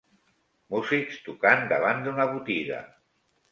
[0.75, 2.83] Músics tocant davant d'una botiga